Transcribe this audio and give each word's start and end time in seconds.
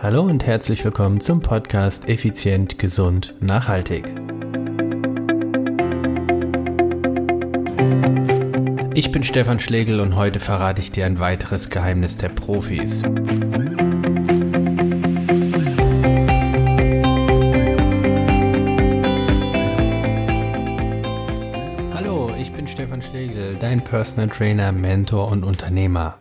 Hallo 0.00 0.22
und 0.22 0.46
herzlich 0.46 0.84
willkommen 0.84 1.18
zum 1.18 1.40
Podcast 1.40 2.08
Effizient, 2.08 2.78
Gesund, 2.78 3.34
Nachhaltig. 3.40 4.04
Ich 8.94 9.10
bin 9.10 9.24
Stefan 9.24 9.58
Schlegel 9.58 9.98
und 9.98 10.14
heute 10.14 10.38
verrate 10.38 10.80
ich 10.80 10.92
dir 10.92 11.04
ein 11.04 11.18
weiteres 11.18 11.68
Geheimnis 11.68 12.16
der 12.16 12.28
Profis. 12.28 13.02
Hallo, 21.92 22.30
ich 22.38 22.52
bin 22.52 22.68
Stefan 22.68 23.02
Schlegel, 23.02 23.56
dein 23.58 23.82
Personal 23.82 24.28
Trainer, 24.28 24.70
Mentor 24.70 25.26
und 25.26 25.42
Unternehmer. 25.42 26.18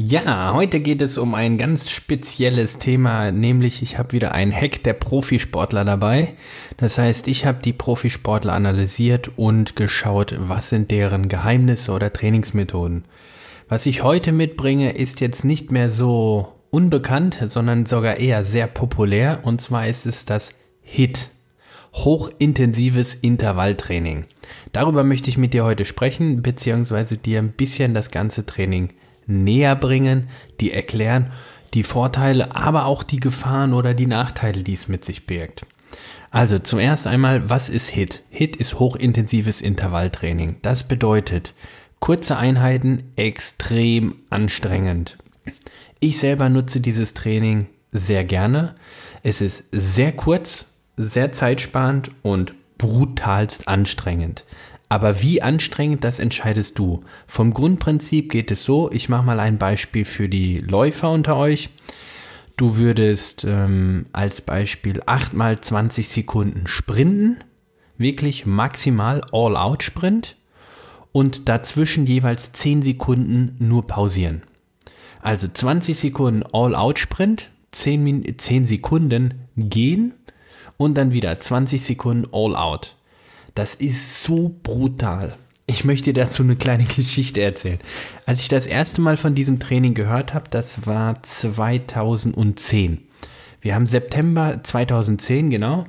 Ja, 0.00 0.52
heute 0.54 0.78
geht 0.78 1.02
es 1.02 1.18
um 1.18 1.34
ein 1.34 1.58
ganz 1.58 1.90
spezielles 1.90 2.78
Thema, 2.78 3.32
nämlich 3.32 3.82
ich 3.82 3.98
habe 3.98 4.12
wieder 4.12 4.30
einen 4.30 4.52
Hack 4.52 4.84
der 4.84 4.92
Profisportler 4.92 5.84
dabei. 5.84 6.34
Das 6.76 6.98
heißt, 6.98 7.26
ich 7.26 7.44
habe 7.44 7.58
die 7.64 7.72
Profisportler 7.72 8.52
analysiert 8.52 9.32
und 9.34 9.74
geschaut, 9.74 10.36
was 10.38 10.68
sind 10.68 10.92
deren 10.92 11.28
Geheimnisse 11.28 11.90
oder 11.90 12.12
Trainingsmethoden. 12.12 13.06
Was 13.68 13.86
ich 13.86 14.04
heute 14.04 14.30
mitbringe, 14.30 14.92
ist 14.92 15.20
jetzt 15.20 15.44
nicht 15.44 15.72
mehr 15.72 15.90
so 15.90 16.52
unbekannt, 16.70 17.36
sondern 17.46 17.84
sogar 17.84 18.18
eher 18.18 18.44
sehr 18.44 18.68
populär 18.68 19.40
und 19.42 19.60
zwar 19.60 19.88
ist 19.88 20.06
es 20.06 20.24
das 20.24 20.50
HIT. 20.80 21.30
Hochintensives 21.92 23.14
Intervalltraining. 23.14 24.26
Darüber 24.70 25.02
möchte 25.02 25.28
ich 25.28 25.38
mit 25.38 25.54
dir 25.54 25.64
heute 25.64 25.84
sprechen, 25.84 26.40
beziehungsweise 26.40 27.16
dir 27.16 27.40
ein 27.40 27.50
bisschen 27.50 27.94
das 27.94 28.12
ganze 28.12 28.46
Training 28.46 28.90
näher 29.28 29.76
bringen, 29.76 30.28
die 30.60 30.72
erklären, 30.72 31.30
die 31.74 31.84
Vorteile, 31.84 32.56
aber 32.56 32.86
auch 32.86 33.02
die 33.02 33.20
Gefahren 33.20 33.74
oder 33.74 33.94
die 33.94 34.06
Nachteile, 34.06 34.62
die 34.62 34.74
es 34.74 34.88
mit 34.88 35.04
sich 35.04 35.26
birgt. 35.26 35.66
Also 36.30 36.58
zuerst 36.58 37.06
einmal, 37.06 37.48
was 37.48 37.68
ist 37.68 37.88
HIT? 37.88 38.22
HIT 38.30 38.56
ist 38.56 38.78
hochintensives 38.78 39.60
Intervalltraining. 39.60 40.56
Das 40.62 40.82
bedeutet 40.82 41.54
kurze 42.00 42.36
Einheiten, 42.36 43.12
extrem 43.16 44.16
anstrengend. 44.30 45.18
Ich 46.00 46.18
selber 46.18 46.48
nutze 46.48 46.80
dieses 46.80 47.14
Training 47.14 47.66
sehr 47.92 48.24
gerne. 48.24 48.74
Es 49.22 49.40
ist 49.40 49.64
sehr 49.72 50.12
kurz, 50.12 50.74
sehr 50.96 51.32
zeitsparend 51.32 52.10
und 52.22 52.54
brutalst 52.76 53.66
anstrengend. 53.66 54.44
Aber 54.88 55.22
wie 55.22 55.42
anstrengend, 55.42 56.02
das 56.04 56.18
entscheidest 56.18 56.78
du. 56.78 57.04
Vom 57.26 57.52
Grundprinzip 57.52 58.30
geht 58.30 58.50
es 58.50 58.64
so, 58.64 58.90
ich 58.90 59.08
mache 59.08 59.24
mal 59.24 59.40
ein 59.40 59.58
Beispiel 59.58 60.04
für 60.04 60.28
die 60.28 60.58
Läufer 60.58 61.10
unter 61.10 61.36
euch. 61.36 61.70
Du 62.56 62.76
würdest 62.76 63.44
ähm, 63.44 64.06
als 64.12 64.40
Beispiel 64.40 65.02
8 65.06 65.34
mal 65.34 65.60
20 65.60 66.08
Sekunden 66.08 66.66
sprinten, 66.66 67.38
wirklich 67.98 68.46
maximal 68.46 69.22
All-Out-Sprint 69.30 70.36
und 71.12 71.48
dazwischen 71.48 72.06
jeweils 72.06 72.52
10 72.52 72.82
Sekunden 72.82 73.54
nur 73.58 73.86
pausieren. 73.86 74.42
Also 75.20 75.48
20 75.48 75.96
Sekunden 75.96 76.42
All-Out-Sprint, 76.52 77.50
10, 77.72 78.38
10 78.38 78.66
Sekunden 78.66 79.34
gehen 79.56 80.14
und 80.78 80.96
dann 80.96 81.12
wieder 81.12 81.38
20 81.38 81.82
Sekunden 81.82 82.26
All-Out. 82.32 82.96
Das 83.58 83.74
ist 83.74 84.22
so 84.22 84.54
brutal. 84.62 85.34
Ich 85.66 85.84
möchte 85.84 86.12
dazu 86.12 86.44
eine 86.44 86.54
kleine 86.54 86.84
Geschichte 86.96 87.42
erzählen. 87.42 87.80
Als 88.24 88.42
ich 88.42 88.46
das 88.46 88.66
erste 88.66 89.00
Mal 89.00 89.16
von 89.16 89.34
diesem 89.34 89.58
Training 89.58 89.94
gehört 89.94 90.32
habe, 90.32 90.44
das 90.48 90.86
war 90.86 91.20
2010. 91.24 92.98
Wir 93.60 93.74
haben 93.74 93.86
September 93.86 94.60
2010, 94.62 95.50
genau. 95.50 95.86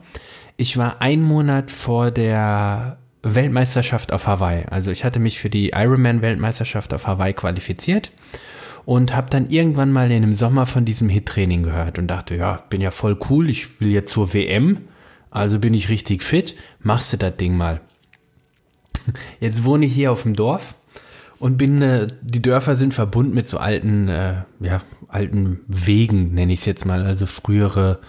Ich 0.58 0.78
war 0.78 1.00
ein 1.00 1.22
Monat 1.22 1.70
vor 1.70 2.10
der 2.10 2.98
Weltmeisterschaft 3.22 4.14
auf 4.14 4.26
Hawaii. 4.26 4.66
Also 4.72 4.90
ich 4.90 5.06
hatte 5.06 5.20
mich 5.20 5.38
für 5.38 5.52
die 5.52 5.70
Ironman-Weltmeisterschaft 5.70 6.92
auf 6.92 7.06
Hawaii 7.06 7.34
qualifiziert 7.34 8.12
und 8.86 9.16
habe 9.16 9.30
dann 9.30 9.48
irgendwann 9.48 9.92
mal 9.92 10.12
in 10.12 10.24
dem 10.24 10.34
Sommer 10.34 10.66
von 10.66 10.86
diesem 10.86 11.08
Hit-Training 11.08 11.62
gehört 11.62 12.00
und 12.00 12.08
dachte, 12.08 12.34
ja, 12.34 12.64
bin 12.72 12.82
ja 12.82 12.90
voll 12.90 13.20
cool, 13.30 13.48
ich 13.48 13.80
will 13.80 13.92
jetzt 13.92 14.12
zur 14.12 14.34
WM 14.34 14.89
also 15.32 15.60
bin 15.60 15.74
ich 15.74 15.90
richtig 15.90 16.24
fit, 16.24 16.56
machst 16.82 17.14
du 17.14 17.18
das 17.18 17.38
Ding 17.38 17.56
mal. 17.56 17.82
Jetzt 19.40 19.64
wohne 19.64 19.86
ich 19.86 19.94
hier 19.94 20.12
auf 20.12 20.24
dem 20.24 20.36
Dorf 20.36 20.76
und 21.40 21.58
bin, 21.58 21.82
äh, 21.82 22.08
die 22.22 22.42
Dörfer 22.42 22.76
sind 22.76 22.94
verbunden 22.94 23.34
mit 23.34 23.48
so 23.48 23.58
alten, 23.58 24.10
äh, 24.10 24.44
ja, 24.60 24.82
alten 25.08 25.62
Wegen, 25.68 26.34
nenne 26.34 26.54
ich 26.54 26.60
es 26.60 26.66
jetzt 26.66 26.86
mal, 26.86 27.06
also 27.06 27.26
frühere, 27.26 28.00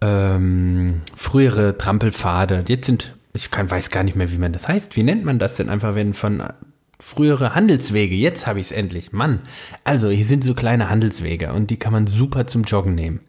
ähm, 0.00 1.00
frühere 1.16 1.78
Trampelpfade. 1.78 2.64
Jetzt 2.68 2.86
sind, 2.86 3.16
ich 3.32 3.50
kann, 3.50 3.70
weiß 3.70 3.90
gar 3.90 4.04
nicht 4.04 4.16
mehr, 4.16 4.32
wie 4.32 4.38
man 4.38 4.52
das 4.52 4.68
heißt. 4.68 4.96
Wie 4.96 5.02
nennt 5.02 5.24
man 5.24 5.38
das 5.38 5.56
denn 5.56 5.70
einfach, 5.70 5.94
wenn 5.94 6.12
von 6.12 6.40
äh, 6.40 6.52
frühere 7.00 7.54
Handelswege, 7.54 8.14
jetzt 8.14 8.46
habe 8.46 8.60
ich 8.60 8.66
es 8.66 8.72
endlich, 8.72 9.12
Mann. 9.12 9.40
Also, 9.84 10.10
hier 10.10 10.26
sind 10.26 10.44
so 10.44 10.54
kleine 10.54 10.90
Handelswege 10.90 11.52
und 11.52 11.70
die 11.70 11.78
kann 11.78 11.92
man 11.92 12.06
super 12.06 12.46
zum 12.46 12.64
Joggen 12.64 12.94
nehmen. 12.94 13.20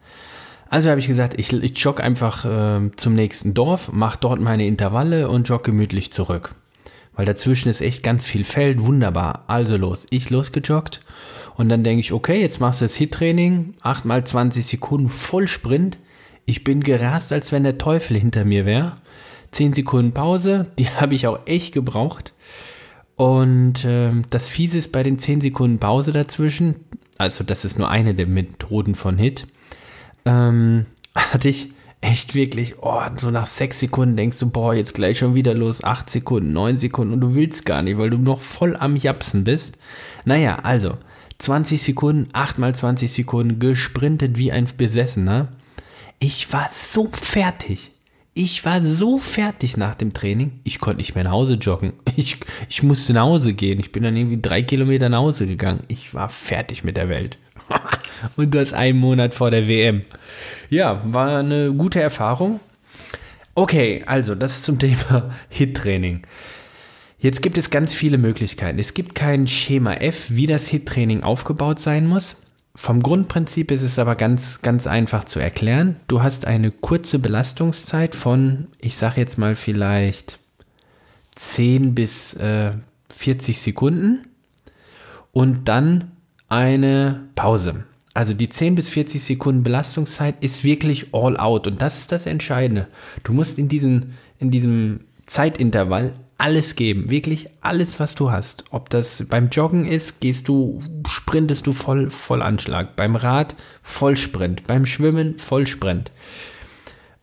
Also 0.74 0.90
habe 0.90 1.00
ich 1.00 1.06
gesagt, 1.06 1.40
ich, 1.40 1.54
ich 1.54 1.78
jogge 1.78 2.02
einfach 2.02 2.46
äh, 2.46 2.90
zum 2.96 3.14
nächsten 3.14 3.54
Dorf, 3.54 3.92
mache 3.92 4.18
dort 4.20 4.42
meine 4.42 4.66
Intervalle 4.66 5.30
und 5.30 5.48
jogge 5.48 5.66
gemütlich 5.66 6.12
zurück. 6.12 6.56
Weil 7.16 7.28
dazwischen 7.28 7.70
ist 7.70 7.80
echt 7.80 8.02
ganz 8.02 8.26
viel 8.26 8.44
Feld, 8.44 8.82
wunderbar. 8.82 9.44
Also 9.46 9.78
los, 9.78 10.08
ich 10.10 10.32
losgejoggt 10.32 11.02
und 11.58 11.70
dann 11.70 11.84
denke 11.84 12.00
ich, 12.00 12.12
okay, 12.12 12.42
jetzt 12.42 12.60
machst 12.60 12.82
du 12.82 12.86
das 12.86 12.96
Hit-Training, 12.96 13.76
8 13.84 14.06
mal 14.06 14.26
20 14.26 14.66
Sekunden 14.66 15.10
voll 15.10 15.48
Sprint. 15.48 16.00
Ich 16.46 16.64
bin 16.64 16.82
gerast, 16.82 17.32
als 17.34 17.52
wenn 17.52 17.66
der 17.66 17.78
Teufel 17.78 18.18
hinter 18.18 18.44
mir 18.44 18.66
wäre. 18.66 18.94
10 19.52 19.74
Sekunden 19.74 20.16
Pause, 20.16 20.72
die 20.80 20.90
habe 20.90 21.14
ich 21.14 21.28
auch 21.28 21.42
echt 21.46 21.76
gebraucht. 21.76 22.34
Und 23.16 23.86
äh, 23.86 24.10
das 24.32 24.48
Fiese 24.48 24.80
ist 24.80 24.92
bei 24.92 25.04
den 25.04 25.20
10 25.20 25.42
Sekunden 25.42 25.78
Pause 25.78 26.14
dazwischen, 26.14 26.78
also 27.20 27.44
das 27.44 27.64
ist 27.64 27.78
nur 27.78 27.92
eine 27.92 28.16
der 28.16 28.26
Methoden 28.26 28.96
von 28.96 29.20
Hit, 29.20 29.46
ähm, 30.26 30.86
hatte 31.16 31.50
ich 31.50 31.70
echt 32.02 32.36
wirklich, 32.36 32.76
oh, 32.82 33.02
so 33.16 33.32
nach 33.32 33.48
sechs 33.48 33.80
Sekunden 33.80 34.18
denkst 34.18 34.40
du, 34.40 34.50
boah, 34.50 34.74
jetzt 34.74 34.94
gleich 34.94 35.20
schon 35.20 35.36
wieder 35.36 35.54
los, 35.54 35.84
acht 35.84 36.10
Sekunden, 36.10 36.52
neun 36.52 36.78
Sekunden 36.78 37.14
und 37.14 37.22
du 37.22 37.36
willst 37.36 37.66
gar 37.66 37.82
nicht, 37.82 37.98
weil 37.98 38.10
du 38.10 38.18
noch 38.18 38.42
voll 38.42 38.76
am 38.76 38.98
Japsen 38.98 39.46
bist. 39.46 39.78
Naja, 40.26 40.58
also 40.64 40.98
20 41.38 41.82
Sekunden, 41.82 42.30
acht 42.34 42.58
mal 42.58 42.76
20 42.76 43.12
Sekunden, 43.12 43.60
gesprintet 43.60 44.38
wie 44.38 44.52
ein 44.52 44.68
Besessener. 44.78 45.50
Ich 46.20 46.52
war 46.52 46.68
so 46.70 47.10
fertig. 47.12 47.92
Ich 48.36 48.66
war 48.66 48.82
so 48.82 49.18
fertig 49.18 49.78
nach 49.78 49.96
dem 49.96 50.14
Training. 50.14 50.60
Ich 50.64 50.80
konnte 50.80 50.98
nicht 50.98 51.16
mehr 51.16 51.24
nach 51.24 51.32
Hause 51.32 51.56
joggen. 51.56 51.94
Ich, 52.16 52.38
ich 52.70 52.84
musste 52.84 53.12
nach 53.14 53.24
Hause 53.24 53.54
gehen. 53.54 53.80
Ich 53.80 53.92
bin 53.92 54.04
dann 54.04 54.16
irgendwie 54.16 54.40
drei 54.40 54.62
Kilometer 54.62 55.10
nach 55.10 55.20
Hause 55.20 55.48
gegangen. 55.48 55.82
Ich 55.88 56.14
war 56.14 56.30
fertig 56.30 56.84
mit 56.84 56.96
der 56.96 57.10
Welt. 57.10 57.40
Und 58.36 58.54
das 58.56 58.74
einen 58.74 59.00
Monat 59.00 59.34
vor 59.34 59.52
der 59.52 59.68
WM. 59.68 60.04
Ja, 60.70 61.02
war 61.06 61.40
eine 61.40 61.74
gute 61.74 62.02
Erfahrung. 62.02 62.60
Okay, 63.56 64.04
also 64.06 64.36
das 64.36 64.64
zum 64.64 64.80
Thema 64.80 65.32
Hit-Training. 65.50 66.24
Jetzt 67.20 67.42
gibt 67.42 67.58
es 67.58 67.70
ganz 67.70 67.94
viele 67.94 68.18
Möglichkeiten. 68.18 68.80
Es 68.80 68.94
gibt 68.94 69.16
kein 69.16 69.48
Schema 69.48 69.94
F, 69.94 70.26
wie 70.30 70.48
das 70.48 70.68
Hit-Training 70.68 71.24
aufgebaut 71.24 71.80
sein 71.80 72.06
muss. 72.06 72.42
Vom 72.76 73.04
Grundprinzip 73.04 73.72
ist 73.72 73.84
es 73.84 74.00
aber 74.00 74.16
ganz, 74.16 74.62
ganz 74.62 74.88
einfach 74.88 75.24
zu 75.24 75.40
erklären. 75.40 75.98
Du 76.08 76.24
hast 76.24 76.46
eine 76.46 76.72
kurze 76.72 77.20
Belastungszeit 77.20 78.16
von, 78.16 78.68
ich 78.80 78.98
sage 78.98 79.22
jetzt 79.22 79.38
mal 79.38 79.56
vielleicht 79.56 80.40
10 81.36 81.94
bis 81.94 82.34
äh, 82.34 82.72
40 83.10 83.62
Sekunden 83.62 84.28
und 85.32 85.68
dann 85.68 86.12
eine 86.48 87.28
Pause. 87.36 87.86
Also 88.14 88.34
die 88.34 88.50
10 88.50 88.76
bis 88.76 88.90
40 88.90 89.24
Sekunden 89.24 89.64
Belastungszeit 89.64 90.36
ist 90.42 90.64
wirklich 90.64 91.14
all 91.14 91.38
out 91.38 91.66
und 91.66 91.82
das 91.82 91.98
ist 91.98 92.12
das 92.12 92.28
Entscheidende. 92.28 92.88
Du 93.24 93.34
musst 93.34 93.58
in, 93.58 93.68
diesen, 93.68 94.14
in 94.40 94.52
diesem 94.52 95.02
Zeitintervall 95.26 96.14
alles 96.38 96.76
geben, 96.76 97.10
wirklich 97.10 97.48
alles, 97.62 98.00
was 98.00 98.16
du 98.16 98.32
hast. 98.32 98.66
Ob 98.70 98.90
das 98.90 99.26
beim 99.30 99.50
Joggen 99.50 99.86
ist, 99.86 100.20
gehst 100.20 100.48
du, 100.48 100.80
sprintest 101.08 101.66
du 101.66 101.74
voll, 101.74 102.12
voll 102.12 102.42
Anschlag. 102.42 102.96
Beim 102.96 103.16
Rad 103.16 103.56
Vollsprint, 103.82 104.68
beim 104.68 104.86
Schwimmen 104.86 105.40
Vollsprint. 105.40 106.12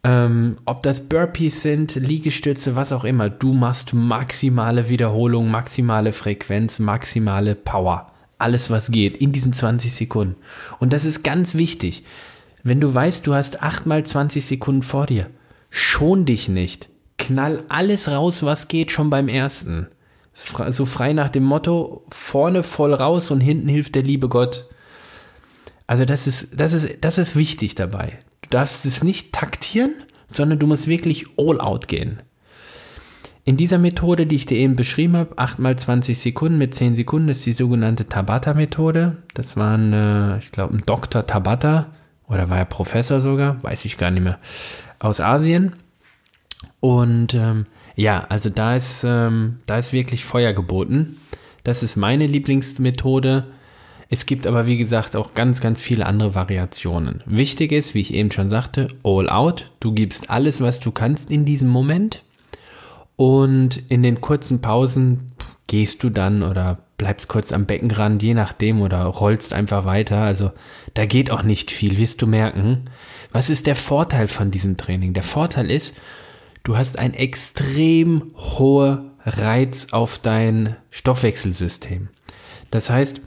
Ähm, 0.02 0.56
ob 0.64 0.82
das 0.82 1.08
Burpees 1.08 1.60
sind, 1.60 1.94
Liegestütze, 1.94 2.74
was 2.74 2.90
auch 2.92 3.04
immer, 3.04 3.28
du 3.28 3.52
machst 3.52 3.92
maximale 3.92 4.88
Wiederholung, 4.88 5.50
maximale 5.50 6.12
Frequenz, 6.12 6.78
maximale 6.78 7.54
Power 7.54 8.09
alles, 8.40 8.70
was 8.70 8.90
geht, 8.90 9.16
in 9.16 9.32
diesen 9.32 9.52
20 9.52 9.94
Sekunden. 9.94 10.36
Und 10.78 10.92
das 10.92 11.04
ist 11.04 11.22
ganz 11.22 11.54
wichtig. 11.54 12.04
Wenn 12.62 12.80
du 12.80 12.92
weißt, 12.92 13.26
du 13.26 13.34
hast 13.34 13.62
8 13.62 13.86
mal 13.86 14.04
20 14.04 14.44
Sekunden 14.44 14.82
vor 14.82 15.06
dir, 15.06 15.30
schon 15.70 16.26
dich 16.26 16.48
nicht. 16.48 16.88
Knall 17.18 17.64
alles 17.68 18.08
raus, 18.08 18.42
was 18.42 18.68
geht, 18.68 18.90
schon 18.90 19.10
beim 19.10 19.28
ersten. 19.28 19.88
So 20.34 20.86
frei 20.86 21.12
nach 21.12 21.28
dem 21.28 21.44
Motto, 21.44 22.04
vorne 22.08 22.62
voll 22.62 22.94
raus 22.94 23.30
und 23.30 23.40
hinten 23.40 23.68
hilft 23.68 23.94
der 23.94 24.02
liebe 24.02 24.28
Gott. 24.28 24.66
Also 25.86 26.04
das 26.04 26.26
ist, 26.26 26.58
das 26.60 26.72
ist, 26.72 26.98
das 27.02 27.18
ist 27.18 27.36
wichtig 27.36 27.74
dabei. 27.74 28.18
Du 28.42 28.50
darfst 28.50 28.86
es 28.86 29.02
nicht 29.02 29.32
taktieren, 29.32 29.94
sondern 30.28 30.58
du 30.58 30.66
musst 30.66 30.86
wirklich 30.86 31.26
all 31.36 31.60
out 31.60 31.88
gehen. 31.88 32.22
In 33.50 33.56
dieser 33.56 33.78
Methode, 33.78 34.26
die 34.26 34.36
ich 34.36 34.46
dir 34.46 34.58
eben 34.58 34.76
beschrieben 34.76 35.16
habe, 35.16 35.36
8 35.36 35.58
mal 35.58 35.76
20 35.76 36.16
Sekunden 36.16 36.56
mit 36.56 36.72
10 36.72 36.94
Sekunden, 36.94 37.28
ist 37.30 37.44
die 37.44 37.52
sogenannte 37.52 38.08
Tabata-Methode. 38.08 39.16
Das 39.34 39.56
war 39.56 39.76
ein, 39.76 39.92
äh, 39.92 40.38
ich 40.38 40.52
glaube, 40.52 40.76
ein 40.76 40.84
Dr. 40.86 41.26
Tabata, 41.26 41.88
oder 42.28 42.48
war 42.48 42.58
er 42.58 42.64
Professor 42.64 43.20
sogar, 43.20 43.60
weiß 43.64 43.86
ich 43.86 43.98
gar 43.98 44.12
nicht 44.12 44.22
mehr, 44.22 44.38
aus 45.00 45.20
Asien. 45.20 45.74
Und 46.78 47.34
ähm, 47.34 47.66
ja, 47.96 48.24
also 48.28 48.50
da 48.50 48.76
ist, 48.76 49.02
ähm, 49.02 49.58
da 49.66 49.78
ist 49.78 49.92
wirklich 49.92 50.24
Feuer 50.24 50.52
geboten. 50.52 51.16
Das 51.64 51.82
ist 51.82 51.96
meine 51.96 52.28
Lieblingsmethode. 52.28 53.46
Es 54.08 54.26
gibt 54.26 54.46
aber, 54.46 54.68
wie 54.68 54.78
gesagt, 54.78 55.16
auch 55.16 55.34
ganz, 55.34 55.60
ganz 55.60 55.80
viele 55.80 56.06
andere 56.06 56.36
Variationen. 56.36 57.24
Wichtig 57.26 57.72
ist, 57.72 57.94
wie 57.94 58.00
ich 58.00 58.14
eben 58.14 58.30
schon 58.30 58.48
sagte, 58.48 58.86
all 59.02 59.28
out. 59.28 59.72
Du 59.80 59.90
gibst 59.90 60.30
alles, 60.30 60.60
was 60.60 60.78
du 60.78 60.92
kannst 60.92 61.32
in 61.32 61.44
diesem 61.44 61.66
Moment. 61.66 62.22
Und 63.20 63.82
in 63.90 64.02
den 64.02 64.22
kurzen 64.22 64.62
Pausen 64.62 65.32
gehst 65.66 66.02
du 66.02 66.08
dann 66.08 66.42
oder 66.42 66.78
bleibst 66.96 67.28
kurz 67.28 67.52
am 67.52 67.66
Beckenrand, 67.66 68.22
je 68.22 68.32
nachdem, 68.32 68.80
oder 68.80 69.02
rollst 69.02 69.52
einfach 69.52 69.84
weiter. 69.84 70.22
Also 70.22 70.52
da 70.94 71.04
geht 71.04 71.30
auch 71.30 71.42
nicht 71.42 71.70
viel, 71.70 71.98
wirst 71.98 72.22
du 72.22 72.26
merken. 72.26 72.88
Was 73.30 73.50
ist 73.50 73.66
der 73.66 73.76
Vorteil 73.76 74.26
von 74.26 74.50
diesem 74.50 74.78
Training? 74.78 75.12
Der 75.12 75.22
Vorteil 75.22 75.70
ist, 75.70 76.00
du 76.62 76.78
hast 76.78 76.98
ein 76.98 77.12
extrem 77.12 78.32
hoher 78.36 79.10
Reiz 79.26 79.88
auf 79.90 80.18
dein 80.18 80.76
Stoffwechselsystem. 80.88 82.08
Das 82.70 82.88
heißt, 82.88 83.20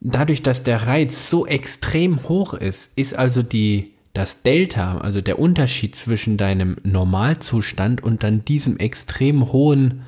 dadurch, 0.00 0.42
dass 0.42 0.62
der 0.62 0.86
Reiz 0.86 1.28
so 1.28 1.46
extrem 1.46 2.26
hoch 2.26 2.54
ist, 2.54 2.96
ist 2.96 3.14
also 3.14 3.42
die, 3.42 3.95
das 4.16 4.42
Delta, 4.42 4.98
also 4.98 5.20
der 5.20 5.38
Unterschied 5.38 5.94
zwischen 5.94 6.36
deinem 6.36 6.76
Normalzustand 6.82 8.02
und 8.02 8.22
dann 8.22 8.44
diesem 8.44 8.78
extrem 8.78 9.52
hohen, 9.52 10.02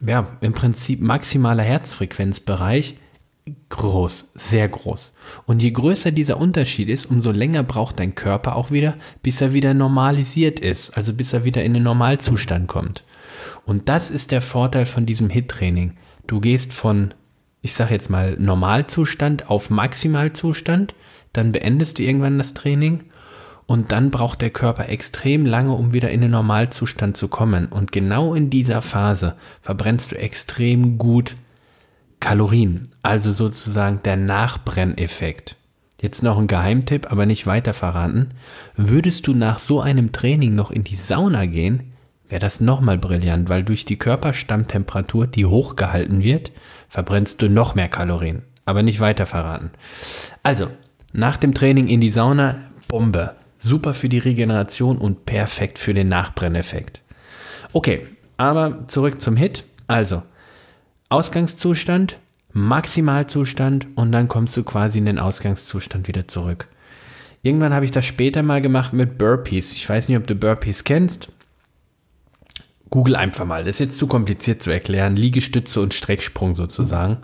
ja, 0.00 0.28
im 0.40 0.52
Prinzip 0.52 1.00
maximaler 1.00 1.62
Herzfrequenzbereich 1.62 2.98
groß, 3.70 4.30
sehr 4.34 4.68
groß. 4.68 5.12
Und 5.46 5.60
je 5.60 5.72
größer 5.72 6.12
dieser 6.12 6.38
Unterschied 6.38 6.88
ist, 6.88 7.06
umso 7.06 7.32
länger 7.32 7.64
braucht 7.64 7.98
dein 7.98 8.14
Körper 8.14 8.54
auch 8.54 8.70
wieder, 8.70 8.96
bis 9.22 9.40
er 9.40 9.52
wieder 9.52 9.74
normalisiert 9.74 10.60
ist, 10.60 10.90
also 10.90 11.12
bis 11.12 11.32
er 11.32 11.44
wieder 11.44 11.64
in 11.64 11.74
den 11.74 11.82
Normalzustand 11.82 12.68
kommt. 12.68 13.02
Und 13.66 13.88
das 13.88 14.10
ist 14.10 14.30
der 14.30 14.42
Vorteil 14.42 14.86
von 14.86 15.06
diesem 15.06 15.28
HIT-Training. 15.28 15.96
Du 16.28 16.40
gehst 16.40 16.72
von 16.72 17.14
ich 17.62 17.74
sage 17.74 17.94
jetzt 17.94 18.10
mal, 18.10 18.36
Normalzustand 18.38 19.48
auf 19.48 19.70
Maximalzustand, 19.70 20.94
dann 21.32 21.52
beendest 21.52 21.98
du 21.98 22.02
irgendwann 22.02 22.36
das 22.36 22.54
Training 22.54 23.04
und 23.72 23.90
dann 23.90 24.10
braucht 24.10 24.42
der 24.42 24.50
Körper 24.50 24.90
extrem 24.90 25.46
lange, 25.46 25.72
um 25.72 25.94
wieder 25.94 26.10
in 26.10 26.20
den 26.20 26.32
Normalzustand 26.32 27.16
zu 27.16 27.28
kommen. 27.28 27.68
Und 27.68 27.90
genau 27.90 28.34
in 28.34 28.50
dieser 28.50 28.82
Phase 28.82 29.34
verbrennst 29.62 30.12
du 30.12 30.18
extrem 30.18 30.98
gut 30.98 31.36
Kalorien, 32.20 32.88
also 33.00 33.32
sozusagen 33.32 34.00
der 34.04 34.18
Nachbrenneffekt. 34.18 35.56
Jetzt 36.02 36.22
noch 36.22 36.36
ein 36.36 36.48
Geheimtipp, 36.48 37.10
aber 37.10 37.24
nicht 37.24 37.46
weiter 37.46 37.72
verraten. 37.72 38.32
Würdest 38.76 39.26
du 39.26 39.32
nach 39.32 39.58
so 39.58 39.80
einem 39.80 40.12
Training 40.12 40.54
noch 40.54 40.70
in 40.70 40.84
die 40.84 40.94
Sauna 40.94 41.46
gehen, 41.46 41.94
wäre 42.28 42.40
das 42.40 42.60
nochmal 42.60 42.98
brillant, 42.98 43.48
weil 43.48 43.64
durch 43.64 43.86
die 43.86 43.96
Körperstammtemperatur, 43.96 45.26
die 45.26 45.46
hochgehalten 45.46 46.22
wird, 46.22 46.52
verbrennst 46.90 47.40
du 47.40 47.48
noch 47.48 47.74
mehr 47.74 47.88
Kalorien. 47.88 48.42
Aber 48.66 48.82
nicht 48.82 49.00
weiter 49.00 49.24
verraten. 49.24 49.70
Also, 50.42 50.68
nach 51.14 51.38
dem 51.38 51.54
Training 51.54 51.88
in 51.88 52.02
die 52.02 52.10
Sauna, 52.10 52.60
Bombe. 52.86 53.34
Super 53.62 53.94
für 53.94 54.08
die 54.08 54.18
Regeneration 54.18 54.98
und 54.98 55.24
perfekt 55.24 55.78
für 55.78 55.94
den 55.94 56.08
Nachbrenneffekt. 56.08 57.02
Okay, 57.72 58.06
aber 58.36 58.88
zurück 58.88 59.20
zum 59.20 59.36
Hit. 59.36 59.64
Also, 59.86 60.22
Ausgangszustand, 61.08 62.18
Maximalzustand 62.52 63.86
und 63.94 64.12
dann 64.12 64.28
kommst 64.28 64.56
du 64.56 64.64
quasi 64.64 64.98
in 64.98 65.06
den 65.06 65.18
Ausgangszustand 65.18 66.08
wieder 66.08 66.26
zurück. 66.26 66.66
Irgendwann 67.42 67.72
habe 67.74 67.84
ich 67.84 67.90
das 67.90 68.04
später 68.04 68.42
mal 68.42 68.60
gemacht 68.60 68.92
mit 68.92 69.18
Burpees. 69.18 69.72
Ich 69.72 69.88
weiß 69.88 70.08
nicht, 70.08 70.18
ob 70.18 70.26
du 70.26 70.34
Burpees 70.34 70.84
kennst. 70.84 71.28
Google 72.90 73.16
einfach 73.16 73.44
mal. 73.44 73.64
Das 73.64 73.76
ist 73.76 73.80
jetzt 73.80 73.98
zu 73.98 74.06
kompliziert 74.06 74.62
zu 74.62 74.70
erklären. 74.70 75.16
Liegestütze 75.16 75.80
und 75.80 75.94
Strecksprung 75.94 76.54
sozusagen. 76.54 77.18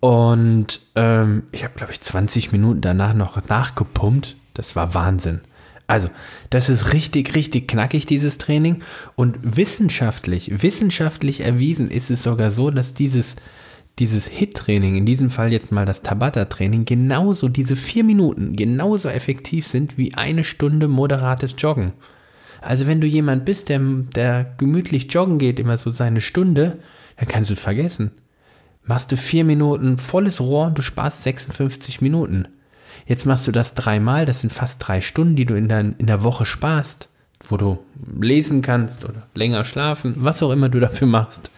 Und 0.00 0.80
ähm, 0.94 1.44
ich 1.52 1.64
habe, 1.64 1.74
glaube 1.74 1.92
ich, 1.92 2.00
20 2.00 2.52
Minuten 2.52 2.80
danach 2.80 3.14
noch 3.14 3.44
nachgepumpt. 3.48 4.36
Das 4.58 4.74
war 4.74 4.92
Wahnsinn. 4.92 5.40
Also, 5.86 6.08
das 6.50 6.68
ist 6.68 6.92
richtig, 6.92 7.36
richtig 7.36 7.68
knackig, 7.68 8.06
dieses 8.06 8.38
Training. 8.38 8.82
Und 9.14 9.38
wissenschaftlich, 9.40 10.62
wissenschaftlich 10.62 11.42
erwiesen 11.42 11.92
ist 11.92 12.10
es 12.10 12.24
sogar 12.24 12.50
so, 12.50 12.72
dass 12.72 12.92
dieses, 12.92 13.36
dieses 14.00 14.26
HIT-Training, 14.26 14.96
in 14.96 15.06
diesem 15.06 15.30
Fall 15.30 15.52
jetzt 15.52 15.70
mal 15.70 15.86
das 15.86 16.02
Tabata-Training, 16.02 16.86
genauso, 16.86 17.48
diese 17.48 17.76
vier 17.76 18.02
Minuten, 18.02 18.56
genauso 18.56 19.08
effektiv 19.08 19.64
sind 19.68 19.96
wie 19.96 20.14
eine 20.14 20.42
Stunde 20.42 20.88
moderates 20.88 21.54
Joggen. 21.56 21.92
Also 22.60 22.88
wenn 22.88 23.00
du 23.00 23.06
jemand 23.06 23.44
bist, 23.44 23.68
der, 23.68 23.78
der 23.78 24.56
gemütlich 24.58 25.06
joggen 25.14 25.38
geht, 25.38 25.60
immer 25.60 25.78
so 25.78 25.90
seine 25.90 26.20
Stunde, 26.20 26.80
dann 27.16 27.28
kannst 27.28 27.50
du 27.50 27.54
es 27.54 27.60
vergessen. 27.60 28.10
Machst 28.82 29.12
du 29.12 29.16
vier 29.16 29.44
Minuten 29.44 29.98
volles 29.98 30.40
Rohr, 30.40 30.72
du 30.72 30.82
sparst 30.82 31.22
56 31.22 32.00
Minuten. 32.00 32.48
Jetzt 33.06 33.26
machst 33.26 33.46
du 33.46 33.52
das 33.52 33.74
dreimal, 33.74 34.26
das 34.26 34.40
sind 34.40 34.52
fast 34.52 34.86
drei 34.86 35.00
Stunden, 35.00 35.36
die 35.36 35.46
du 35.46 35.54
in 35.54 35.68
der, 35.68 35.80
in 35.80 36.06
der 36.06 36.22
Woche 36.22 36.44
sparst, 36.44 37.08
wo 37.48 37.56
du 37.56 37.78
lesen 38.20 38.62
kannst 38.62 39.04
oder 39.04 39.26
länger 39.34 39.64
schlafen, 39.64 40.14
was 40.18 40.42
auch 40.42 40.50
immer 40.50 40.68
du 40.68 40.80
dafür 40.80 41.06
machst. 41.06 41.50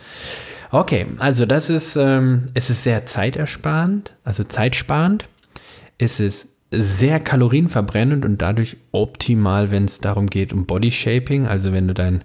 Okay, 0.73 1.07
also 1.19 1.47
das 1.47 1.69
ist, 1.69 1.97
ähm, 1.97 2.47
es 2.55 2.71
ist 2.71 2.85
sehr 2.85 3.05
zeitersparend, 3.07 4.15
also 4.23 4.45
zeitsparend. 4.45 5.29
Es 5.99 6.21
ist 6.21 6.51
sehr 6.71 7.19
kalorienverbrennend 7.19 8.25
und 8.25 8.41
dadurch 8.41 8.77
optimal, 8.93 9.71
wenn 9.73 9.87
es 9.87 10.01
darum 10.01 10.29
geht, 10.29 10.53
um 10.53 10.67
Body 10.67 10.93
Shaping, 10.93 11.47
also 11.47 11.73
wenn 11.73 11.89
du 11.89 11.95
dein, 11.95 12.23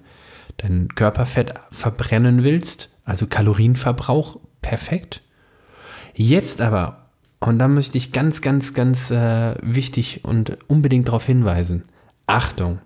dein 0.57 0.89
Körperfett 0.89 1.55
verbrennen 1.71 2.43
willst, 2.43 2.89
also 3.03 3.25
Kalorienverbrauch, 3.25 4.39
perfekt. 4.61 5.21
Jetzt 6.13 6.61
aber, 6.61 7.04
und 7.39 7.59
da 7.59 7.67
möchte 7.67 7.97
ich 7.97 8.11
ganz, 8.11 8.41
ganz, 8.41 8.73
ganz 8.73 9.11
äh, 9.11 9.55
wichtig 9.61 10.21
und 10.23 10.57
unbedingt 10.67 11.07
darauf 11.07 11.25
hinweisen, 11.25 11.83
Achtung, 12.27 12.79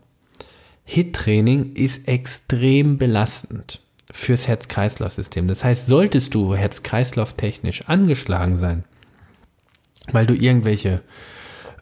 HIT-Training 0.83 1.73
ist 1.73 2.07
extrem 2.07 2.97
belastend 2.97 3.81
fürs 4.11 4.47
Herz-Kreislauf-System. 4.47 5.47
Das 5.47 5.63
heißt, 5.63 5.87
solltest 5.87 6.33
du 6.33 6.55
herz-kreislauf-technisch 6.55 7.87
angeschlagen 7.87 8.57
sein, 8.57 8.83
weil 10.11 10.25
du 10.25 10.33
irgendwelche 10.33 11.03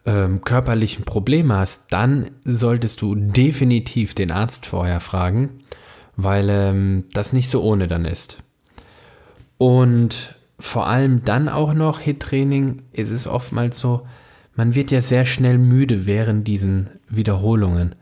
ähm, 0.04 0.42
körperlichen 0.42 1.04
Probleme 1.04 1.56
hast, 1.56 1.92
dann 1.92 2.30
solltest 2.44 3.00
du 3.00 3.14
definitiv 3.14 4.14
den 4.14 4.30
Arzt 4.30 4.66
vorher 4.66 5.00
fragen, 5.00 5.60
weil 6.16 6.48
ähm, 6.50 7.04
das 7.12 7.32
nicht 7.32 7.48
so 7.48 7.62
ohne 7.62 7.88
dann 7.88 8.04
ist. 8.04 8.38
Und 9.56 10.37
vor 10.58 10.86
allem 10.86 11.24
dann 11.24 11.48
auch 11.48 11.74
noch 11.74 12.00
Hit-Training 12.00 12.82
ist 12.92 13.10
es 13.10 13.26
oftmals 13.26 13.78
so, 13.78 14.06
man 14.54 14.74
wird 14.74 14.90
ja 14.90 15.00
sehr 15.00 15.24
schnell 15.24 15.56
müde 15.56 16.04
während 16.04 16.48
diesen 16.48 16.90
Wiederholungen 17.08 17.94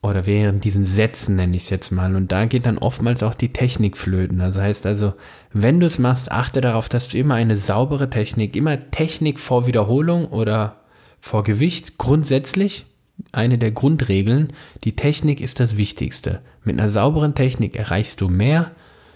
oder 0.00 0.26
während 0.26 0.64
diesen 0.64 0.84
Sätzen 0.84 1.36
nenne 1.36 1.56
ich 1.56 1.64
es 1.64 1.70
jetzt 1.70 1.90
mal. 1.90 2.14
Und 2.14 2.32
da 2.32 2.44
geht 2.44 2.66
dann 2.66 2.78
oftmals 2.78 3.22
auch 3.22 3.34
die 3.34 3.52
Technik 3.52 3.96
flöten. 3.96 4.40
Also 4.40 4.60
heißt 4.60 4.86
also, 4.86 5.14
wenn 5.52 5.80
du 5.80 5.86
es 5.86 5.98
machst, 5.98 6.30
achte 6.30 6.60
darauf, 6.60 6.88
dass 6.88 7.08
du 7.08 7.18
immer 7.18 7.34
eine 7.34 7.56
saubere 7.56 8.10
Technik, 8.10 8.56
immer 8.56 8.90
Technik 8.90 9.38
vor 9.38 9.66
Wiederholung 9.66 10.26
oder 10.26 10.82
vor 11.20 11.44
Gewicht 11.44 11.98
grundsätzlich 11.98 12.86
eine 13.30 13.58
der 13.58 13.70
Grundregeln, 13.70 14.48
die 14.82 14.96
Technik 14.96 15.40
ist 15.40 15.60
das 15.60 15.76
Wichtigste. 15.76 16.40
Mit 16.64 16.78
einer 16.78 16.88
sauberen 16.88 17.34
Technik 17.34 17.76
erreichst 17.76 18.20
du 18.20 18.28
mehr 18.28 18.72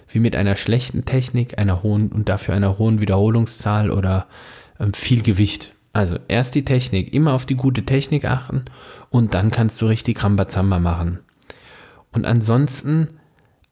wie 0.09 0.19
mit 0.19 0.35
einer 0.35 0.55
schlechten 0.55 1.05
Technik, 1.05 1.57
einer 1.59 1.83
hohen 1.83 2.09
und 2.11 2.29
dafür 2.29 2.55
einer 2.55 2.77
hohen 2.77 3.01
Wiederholungszahl 3.01 3.91
oder 3.91 4.27
ähm, 4.79 4.93
viel 4.93 5.21
Gewicht. 5.21 5.73
Also 5.93 6.17
erst 6.27 6.55
die 6.55 6.65
Technik, 6.65 7.13
immer 7.13 7.33
auf 7.33 7.45
die 7.45 7.55
gute 7.55 7.83
Technik 7.83 8.25
achten 8.25 8.65
und 9.09 9.33
dann 9.33 9.51
kannst 9.51 9.81
du 9.81 9.87
richtig 9.87 10.23
Rambazamba 10.23 10.79
machen. 10.79 11.19
Und 12.11 12.25
ansonsten 12.25 13.19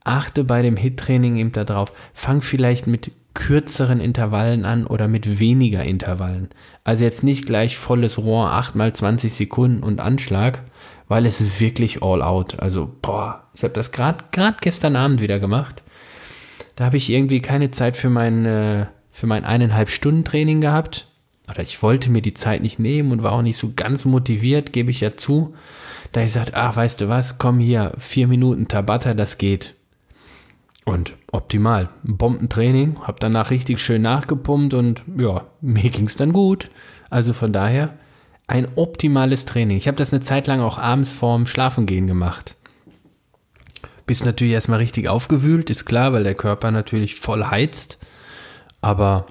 achte 0.04 0.44
bei 0.44 0.62
dem 0.62 0.78
Hit-Training 0.78 1.38
eben 1.38 1.52
darauf, 1.52 1.92
fang 2.14 2.42
vielleicht 2.42 2.88
mit 2.88 3.12
kürzeren 3.36 4.00
Intervallen 4.00 4.66
an 4.66 4.88
oder 4.88 5.08
mit 5.08 5.40
weniger 5.40 5.84
Intervallen. 5.84 6.50
Also 6.84 7.04
jetzt 7.04 7.24
nicht 7.24 7.46
gleich 7.46 7.78
volles 7.78 8.18
Rohr, 8.18 8.52
8 8.54 8.76
mal 8.76 8.94
20 8.94 9.34
Sekunden 9.34 9.84
und 9.84 10.00
Anschlag, 10.00 10.62
weil 11.08 11.26
es 11.26 11.42
ist 11.42 11.60
wirklich 11.60 12.02
all 12.02 12.22
out. 12.24 12.60
Also, 12.60 12.90
boah, 13.02 13.44
ich 13.54 13.64
habe 13.64 13.74
das 13.74 13.92
gerade 13.92 14.24
gestern 14.62 14.96
Abend 14.96 15.22
wieder 15.22 15.40
gemacht. 15.40 15.84
Da 16.76 16.86
habe 16.86 16.98
ich 16.98 17.10
irgendwie 17.10 17.42
keine 17.42 17.72
Zeit 17.72 17.98
für 17.98 18.10
mein, 18.10 18.46
äh, 18.46 18.86
für 19.12 19.28
mein 19.28 19.46
eineinhalb 19.46 19.90
Stunden 19.90 20.24
Training 20.24 20.62
gehabt. 20.62 21.08
oder 21.50 21.62
ich 21.62 21.82
wollte 21.84 22.10
mir 22.10 22.22
die 22.22 22.34
Zeit 22.34 22.62
nicht 22.62 22.80
nehmen 22.80 23.12
und 23.12 23.24
war 23.24 23.32
auch 23.34 23.42
nicht 23.42 23.58
so 23.58 23.74
ganz 23.76 24.06
motiviert, 24.06 24.74
gebe 24.74 24.90
ich 24.90 25.02
ja 25.02 25.16
zu, 25.16 25.54
da 26.12 26.22
ich 26.22 26.34
sagte, 26.34 26.56
ach, 26.56 26.76
weißt 26.76 27.02
du 27.02 27.10
was, 27.10 27.38
komm 27.38 27.60
hier, 27.60 27.94
vier 27.98 28.28
Minuten 28.28 28.68
Tabata, 28.68 29.14
das 29.14 29.38
geht. 29.38 29.76
Und 30.86 31.16
optimal. 31.32 31.90
Bombentraining, 32.04 32.98
hab 33.02 33.20
danach 33.20 33.50
richtig 33.50 33.80
schön 33.80 34.02
nachgepumpt 34.02 34.74
und 34.74 35.04
ja, 35.18 35.46
mir 35.62 35.90
ging's 35.90 36.16
dann 36.16 36.32
gut. 36.32 36.70
Also 37.10 37.34
von 37.34 37.54
daher 37.54 37.94
ein 38.48 38.68
optimales 38.76 39.46
Training. 39.46 39.78
Ich 39.78 39.88
habe 39.88 39.98
das 39.98 40.14
eine 40.14 40.22
Zeit 40.22 40.48
lang 40.48 40.62
auch 40.62 40.78
abends 40.78 41.12
vorm 41.12 41.46
Schlafengehen 41.46 42.08
gemacht. 42.08 42.56
Bist 44.06 44.26
natürlich 44.26 44.54
erstmal 44.54 44.80
richtig 44.80 45.10
aufgewühlt, 45.10 45.70
ist 45.70 45.86
klar, 45.86 46.14
weil 46.14 46.24
der 46.24 46.36
Körper 46.36 46.72
natürlich 46.72 47.16
voll 47.16 47.46
heizt. 47.46 47.98
Aber 48.82 49.26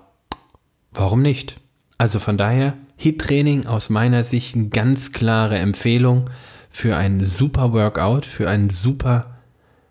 warum 0.92 1.22
nicht? 1.22 1.60
Also 1.96 2.18
von 2.18 2.36
daher, 2.36 2.74
HIT-Training 2.96 3.66
aus 3.66 3.88
meiner 3.88 4.24
Sicht 4.24 4.56
eine 4.56 4.68
ganz 4.68 5.12
klare 5.12 5.58
Empfehlung 5.58 6.30
für 6.70 6.96
ein 6.96 7.22
super 7.24 7.72
Workout, 7.72 8.26
für 8.26 8.48
einen 8.48 8.70
super, 8.70 9.38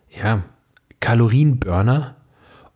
ja, 0.09 0.43
Kalorienburner. 0.99 2.15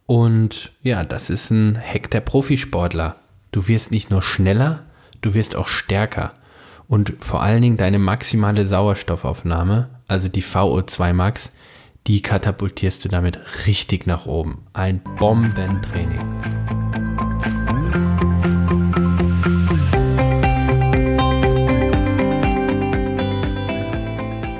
Und 0.05 0.71
ja, 0.81 1.03
das 1.03 1.29
ist 1.29 1.51
ein 1.51 1.77
Hack 1.77 2.09
der 2.11 2.21
Profisportler. 2.21 3.17
Du 3.51 3.67
wirst 3.67 3.91
nicht 3.91 4.09
nur 4.09 4.21
schneller, 4.21 4.83
du 5.21 5.33
wirst 5.33 5.55
auch 5.55 5.67
stärker. 5.67 6.33
Und 6.87 7.13
vor 7.19 7.43
allen 7.43 7.61
Dingen 7.61 7.77
deine 7.77 7.99
maximale 7.99 8.65
Sauerstoffaufnahme, 8.65 9.89
also 10.07 10.29
die 10.29 10.43
VO2 10.43 11.11
Max, 11.11 11.51
die 12.07 12.21
katapultierst 12.21 13.03
du 13.03 13.09
damit 13.09 13.37
richtig 13.67 14.07
nach 14.07 14.25
oben. 14.25 14.63
Ein 14.71 15.01
Bombentraining. 15.17 16.21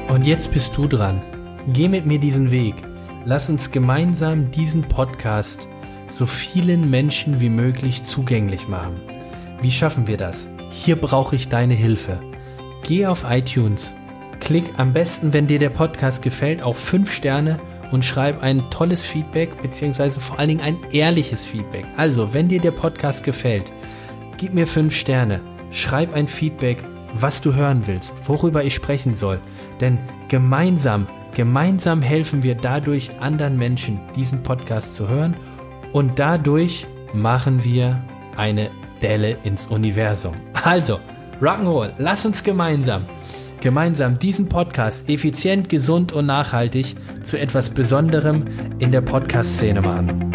Und 0.10 0.26
jetzt 0.26 0.52
bist 0.52 0.76
du 0.76 0.88
dran. 0.88 1.22
Geh 1.72 1.88
mit 1.88 2.06
mir 2.06 2.20
diesen 2.20 2.52
Weg. 2.52 2.76
Lass 3.24 3.50
uns 3.50 3.72
gemeinsam 3.72 4.52
diesen 4.52 4.84
Podcast 4.84 5.70
so 6.10 6.26
vielen 6.26 6.90
Menschen 6.90 7.40
wie 7.40 7.50
möglich 7.50 8.04
zugänglich 8.04 8.68
machen. 8.68 9.00
Wie 9.62 9.72
schaffen 9.72 10.08
wir 10.08 10.18
das? 10.18 10.50
Hier 10.70 10.98
brauche 10.98 11.36
ich 11.38 11.48
deine 11.48 11.74
Hilfe. 11.74 12.22
Geh 12.84 13.06
auf 13.06 13.26
iTunes 13.30 13.94
Klick 14.48 14.80
am 14.80 14.94
besten, 14.94 15.34
wenn 15.34 15.46
dir 15.46 15.60
der 15.60 15.72
Podcast 15.72 16.22
gefällt, 16.22 16.64
auf 16.64 16.78
5 16.78 17.12
Sterne 17.12 17.60
und 17.92 18.06
schreib 18.06 18.42
ein 18.42 18.64
tolles 18.70 19.06
Feedback, 19.06 19.62
beziehungsweise 19.62 20.22
vor 20.22 20.40
allen 20.40 20.48
Dingen 20.48 20.62
ein 20.62 20.78
ehrliches 20.94 21.46
Feedback. 21.46 21.84
Also, 21.98 22.34
wenn 22.34 22.48
dir 22.48 22.62
der 22.62 22.72
Podcast 22.72 23.26
gefällt, 23.26 23.74
gib 24.38 24.54
mir 24.54 24.66
5 24.66 24.96
Sterne, 24.96 25.42
schreib 25.70 26.14
ein 26.14 26.30
Feedback, 26.30 26.82
was 27.14 27.42
du 27.42 27.56
hören 27.56 27.88
willst, 27.88 28.16
worüber 28.24 28.64
ich 28.64 28.74
sprechen 28.74 29.16
soll. 29.16 29.42
Denn 29.82 29.98
gemeinsam, 30.30 31.08
gemeinsam 31.34 32.02
helfen 32.02 32.42
wir 32.42 32.56
dadurch 32.56 33.12
anderen 33.20 33.58
Menschen, 33.58 34.00
diesen 34.16 34.44
Podcast 34.44 34.96
zu 34.96 35.10
hören 35.10 35.36
und 35.92 36.20
dadurch 36.20 36.88
machen 37.14 37.66
wir 37.66 38.02
eine 38.38 38.72
Delle 39.02 39.40
ins 39.44 39.66
Universum. 39.66 40.36
Also, 40.64 41.02
Rock'n'Roll, 41.42 41.92
lass 41.98 42.26
uns 42.26 42.46
gemeinsam 42.46 43.04
gemeinsam 43.62 44.20
diesen 44.20 44.50
Podcast 44.50 45.10
effizient, 45.10 45.70
gesund 45.70 46.12
und 46.12 46.26
nachhaltig 46.26 46.96
zu 47.24 47.40
etwas 47.40 47.70
Besonderem 47.70 48.46
in 48.80 48.92
der 48.92 49.02
Podcast-Szene 49.02 49.82
machen. 49.82 50.27